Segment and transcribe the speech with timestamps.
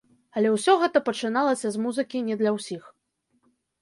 [0.39, 2.83] Але ўсё гэта пачыналася з музыкі не для ўсіх.